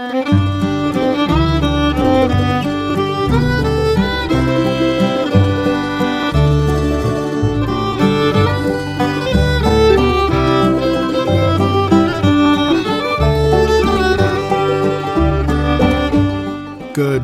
[0.00, 0.08] Good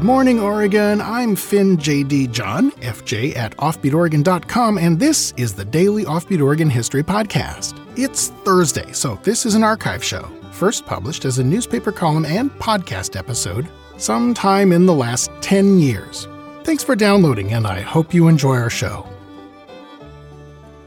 [0.02, 1.00] morning, Oregon.
[1.00, 2.27] I'm Finn J.D.
[2.27, 7.80] John, FJ at OffbeatOregon.com, and this is the Daily Offbeat Oregon History Podcast.
[7.96, 12.50] It's Thursday, so this is an archive show, first published as a newspaper column and
[12.52, 13.68] podcast episode
[13.98, 16.28] sometime in the last 10 years.
[16.64, 19.06] Thanks for downloading, and I hope you enjoy our show.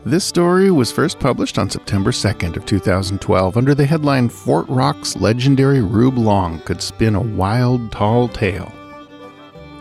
[0.05, 5.15] This story was first published on September 2nd of 2012 under the headline Fort Rock's
[5.17, 8.73] legendary Reub Long could spin a wild, tall tale.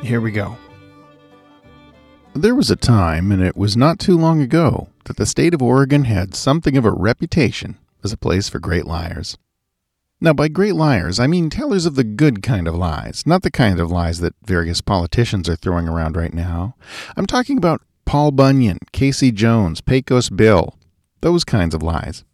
[0.03, 0.57] Here we go.
[2.35, 5.63] There was a time, and it was not too long ago, that the state of
[5.63, 9.39] Oregon had something of a reputation as a place for great liars.
[10.21, 13.53] Now, by great liars, I mean tellers of the good kind of lies, not the
[13.53, 16.75] kind of lies that various politicians are throwing around right now.
[17.17, 20.77] I'm talking about Paul Bunyan, Casey Jones, Pecos Bill,
[21.21, 22.25] those kinds of lies.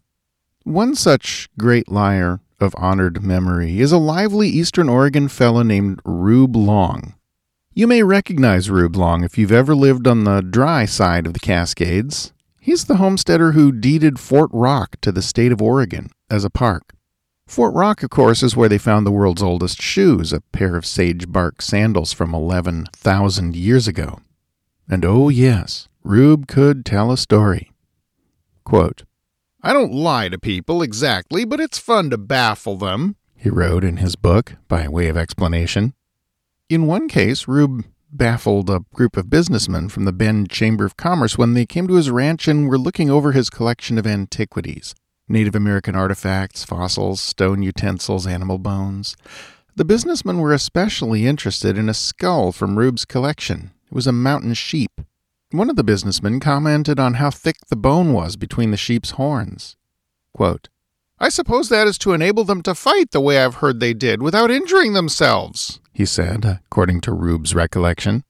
[0.62, 6.56] One such great liar of honored memory is a lively Eastern Oregon fellow named Reub
[6.56, 7.14] Long.
[7.74, 11.40] You may recognize Reub Long if you've ever lived on the dry side of the
[11.40, 12.32] Cascades.
[12.60, 16.93] He's the homesteader who deeded Fort Rock to the state of Oregon as a park.
[17.46, 20.86] Fort Rock, of course, is where they found the world's oldest shoes, a pair of
[20.86, 24.20] sage bark sandals from 11,000 years ago.
[24.88, 27.70] And oh, yes, Reub could tell a story.
[28.64, 29.04] Quote,
[29.62, 33.98] I don't lie to people exactly, but it's fun to baffle them, he wrote in
[33.98, 35.92] his book by way of explanation.
[36.70, 41.36] In one case, Reub baffled a group of businessmen from the Bend Chamber of Commerce
[41.36, 44.94] when they came to his ranch and were looking over his collection of antiquities
[45.28, 49.16] Native American artifacts, fossils, stone utensils, animal bones.
[49.76, 53.72] The businessmen were especially interested in a skull from Reub's collection.
[53.86, 55.00] It was a mountain sheep.
[55.50, 59.76] One of the businessmen commented on how thick the bone was between the sheep's horns.
[60.34, 60.68] Quote,
[61.18, 64.20] I suppose that is to enable them to fight the way I've heard they did
[64.20, 68.24] without injuring themselves, he said, according to Reub's recollection.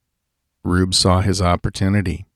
[0.64, 2.26] Reub saw his opportunity.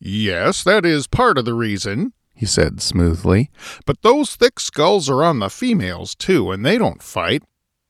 [0.00, 3.50] Yes, that is part of the reason, he said smoothly.
[3.84, 7.42] But those thick skulls are on the females, too, and they don't fight.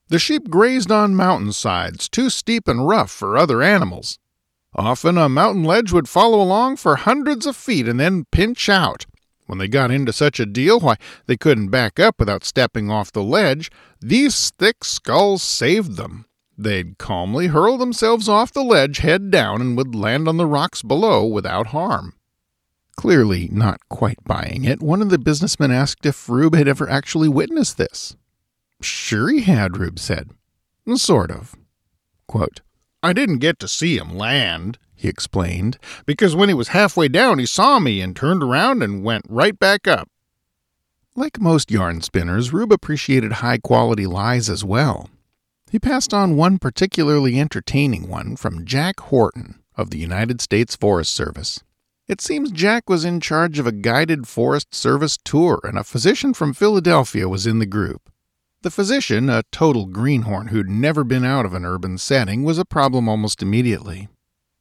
[0.09, 4.19] The sheep grazed on mountainsides, too steep and rough for other animals.
[4.75, 9.05] Often a mountain ledge would follow along for hundreds of feet and then pinch out.
[9.45, 13.13] When they got into such a deal, why, they couldn't back up without stepping off
[13.13, 13.71] the ledge.
[14.01, 16.25] These thick skulls saved them.
[16.57, 20.83] They'd calmly hurl themselves off the ledge head down and would land on the rocks
[20.83, 22.15] below without harm.
[22.99, 27.29] Clearly not quite buying it, one of the businessmen asked if Reub had ever actually
[27.29, 28.17] witnessed this.
[28.83, 30.31] Sure he had, Reub said.
[30.97, 31.55] Sort of.
[32.27, 32.61] Quote,
[33.01, 37.39] I didn't get to see him land, he explained, because when he was halfway down
[37.39, 40.09] he saw me and turned around and went right back up.
[41.15, 45.09] Like most yarn spinners, Reub appreciated high quality lies as well.
[45.71, 51.15] He passed on one particularly entertaining one from Jack Horton of the United States Forest
[51.15, 51.63] Service.
[52.09, 56.33] It seems Jack was in charge of a guided Forest Service tour, and a physician
[56.33, 58.11] from Philadelphia was in the group.
[58.63, 62.65] The physician, a total greenhorn who'd never been out of an urban setting, was a
[62.65, 64.09] problem almost immediately.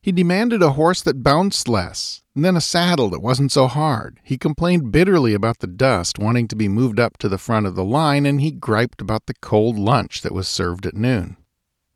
[0.02, 4.20] He demanded a horse that bounced less, and then a saddle that wasn't so hard.
[4.24, 7.76] He complained bitterly about the dust, wanting to be moved up to the front of
[7.76, 11.38] the line, and he griped about the cold lunch that was served at noon.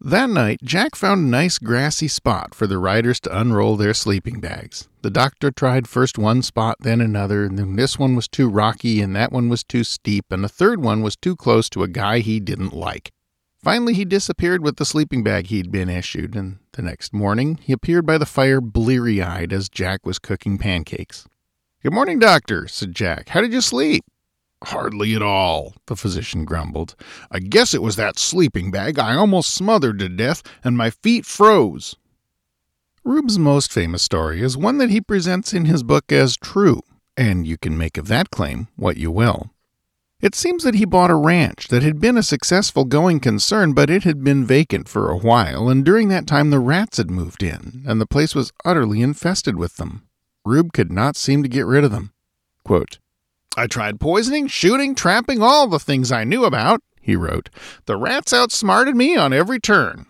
[0.03, 4.39] That night, Jack found a nice grassy spot for the riders to unroll their sleeping
[4.39, 4.89] bags.
[5.03, 8.99] The doctor tried first one spot, then another, and then this one was too rocky,
[8.99, 11.87] and that one was too steep, and the third one was too close to a
[11.87, 13.11] guy he didn't like.
[13.63, 17.71] Finally, he disappeared with the sleeping bag he'd been issued, and the next morning he
[17.71, 21.27] appeared by the fire bleary eyed as Jack was cooking pancakes.
[21.83, 23.29] Good morning, doctor, said Jack.
[23.29, 24.03] How did you sleep?
[24.63, 26.95] Hardly at all, the physician grumbled.
[27.31, 28.99] I guess it was that sleeping bag.
[28.99, 31.95] I almost smothered to death, and my feet froze.
[33.03, 36.83] Reub's most famous story is one that he presents in his book as true,
[37.17, 39.49] and you can make of that claim what you will.
[40.21, 43.89] It seems that he bought a ranch that had been a successful going concern, but
[43.89, 47.41] it had been vacant for a while, and during that time the rats had moved
[47.41, 50.07] in, and the place was utterly infested with them.
[50.45, 52.13] Reub could not seem to get rid of them.
[52.63, 52.99] Quote,
[53.57, 57.49] I tried poisoning, shooting, trapping, all the things I knew about, he wrote.
[57.85, 60.05] The rats outsmarted me on every turn.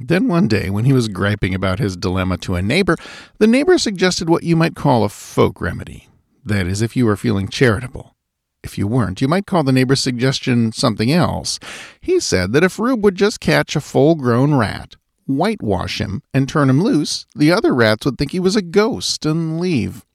[0.00, 2.96] Then one day, when he was griping about his dilemma to a neighbor,
[3.38, 6.08] the neighbor suggested what you might call a folk remedy.
[6.42, 8.16] That is, if you were feeling charitable.
[8.62, 11.58] If you weren't, you might call the neighbor's suggestion something else.
[12.00, 16.48] He said that if Reub would just catch a full grown rat, whitewash him, and
[16.48, 20.06] turn him loose, the other rats would think he was a ghost and leave.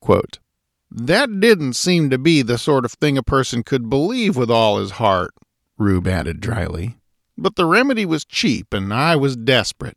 [0.00, 0.38] Quote,
[0.90, 4.78] that didn't seem to be the sort of thing a person could believe with all
[4.78, 5.32] his heart,
[5.78, 6.96] Reub added dryly.
[7.38, 9.96] But the remedy was cheap, and I was desperate.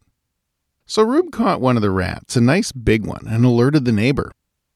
[0.85, 4.31] So Reub caught one of the rats, a nice big one, and alerted the neighbor.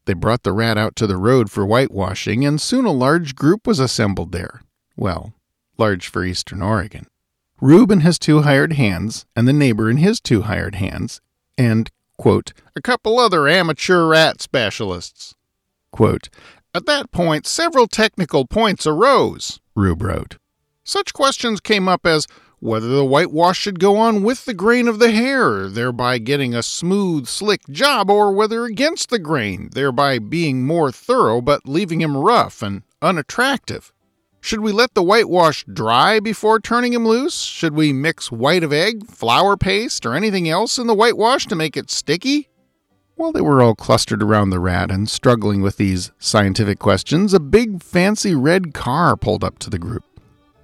[0.06, 3.68] They brought the rat out to the road for whitewashing, and soon a large group
[3.68, 4.62] was assembled there.
[4.96, 5.34] Well,
[5.78, 7.08] large for Eastern Oregon.
[7.62, 11.22] Reub and his two hired hands, and the neighbor and his two hired hands,
[11.58, 15.36] and, quote, a couple other amateur rat specialists.
[15.92, 16.30] Quote,
[16.74, 20.38] At that point, several technical points arose, Reub wrote.
[20.84, 22.28] Such questions came up as
[22.60, 26.64] whether the whitewash should go on with the grain of the hair, thereby getting a
[26.64, 32.18] smooth, slick job, or whether against the grain, thereby being more thorough but leaving him
[32.18, 33.94] rough and unattractive.
[34.40, 37.42] Should we let the whitewash dry before turning him loose?
[37.42, 41.56] Should we mix white of egg, flour paste, or anything else in the whitewash to
[41.56, 42.50] make it sticky?
[43.18, 47.40] While they were all clustered around the rat and struggling with these scientific questions, a
[47.40, 50.04] big fancy red car pulled up to the group.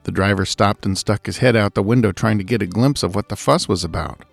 [0.03, 3.01] The driver stopped and stuck his head out the window trying to get a glimpse
[3.01, 4.23] of what the fuss was about.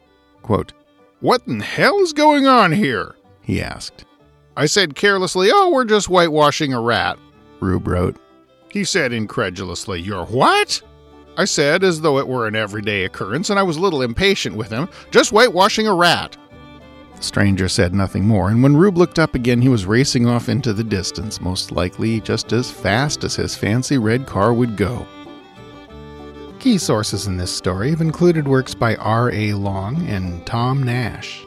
[0.43, 0.75] Quote,
[1.21, 3.15] What in hell is going on here?
[3.41, 4.05] he asked.
[4.55, 7.19] I said carelessly, Oh, we're just whitewashing a rat,
[7.59, 8.17] Reub wrote.
[8.71, 10.83] He said incredulously, You're what?
[11.39, 14.57] I said, as though it were an everyday occurrence, and I was a little impatient
[14.57, 16.37] with him, just whitewashing a rat.
[17.21, 20.49] The stranger said nothing more, and when Reub looked up again, he was racing off
[20.49, 25.07] into the distance, most likely just as fast as his fancy red car would go.
[26.61, 29.53] Key sources in this story have included works by R.A.
[29.53, 31.45] Long and Tom Nash.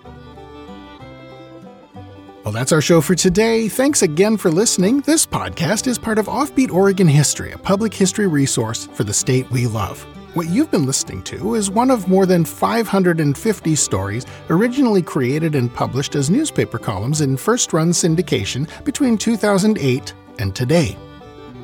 [2.44, 3.68] Well, that's our show for today.
[3.68, 5.02] Thanks again for listening.
[5.02, 9.50] This podcast is part of Offbeat Oregon History, a public history resource for the state
[9.50, 10.06] we love.
[10.33, 15.71] What you've been listening to is one of more than 550 stories originally created and
[15.71, 20.97] published as newspaper columns in first run syndication between 2008 and today.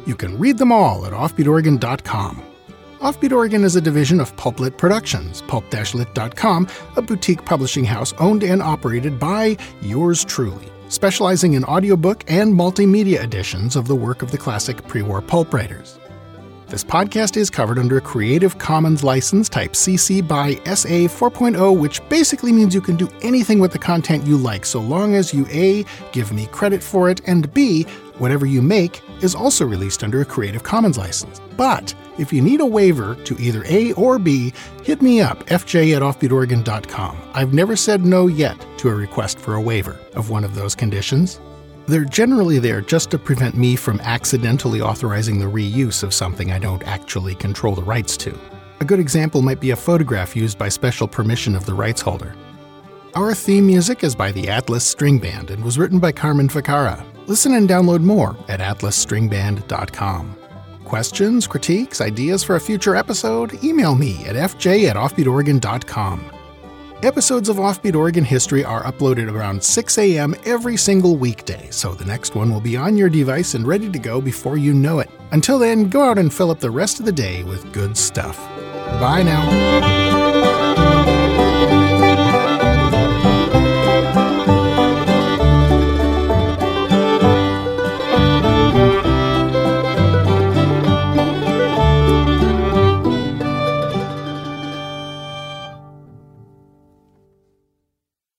[0.05, 2.43] You can read them all at offbeatoregon.com.
[2.99, 8.61] Offbeat Oregon is a division of Pulplit Productions, pulp-lit.com, a boutique publishing house owned and
[8.61, 14.37] operated by yours truly, specializing in audiobook and multimedia editions of the work of the
[14.37, 15.97] classic pre-war pulp writers.
[16.69, 22.07] This podcast is covered under a Creative Commons license type CC by SA 4.0, which
[22.09, 25.47] basically means you can do anything with the content you like so long as you
[25.49, 27.87] A, give me credit for it, and B,
[28.19, 31.41] whatever you make is also released under a Creative Commons license.
[31.57, 35.95] But if you need a waiver to either A or B, hit me up, fj
[35.95, 37.17] at offbeatoregon.com.
[37.33, 40.75] I've never said no yet to a request for a waiver of one of those
[40.75, 41.39] conditions.
[41.89, 46.59] They're generally there just to prevent me from accidentally authorizing the reuse of something I
[46.59, 48.39] don't actually control the rights to.
[48.79, 52.35] A good example might be a photograph used by special permission of the rights holder.
[53.15, 57.03] Our theme music is by the Atlas String Band and was written by Carmen Ficara.
[57.25, 60.35] Listen and download more at atlasstringband.com.
[60.85, 63.63] Questions, critiques, ideas for a future episode?
[63.63, 66.38] Email me at fj at offbeatoregon.com.
[67.01, 70.35] Episodes of Offbeat Oregon History are uploaded around 6 a.m.
[70.43, 73.97] every single weekday, so the next one will be on your device and ready to
[73.97, 75.09] go before you know it.
[75.31, 78.37] Until then, go out and fill up the rest of the day with good stuff.
[78.99, 80.28] Bye now.